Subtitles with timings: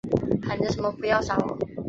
[0.41, 1.55] 喊着什么不要杀我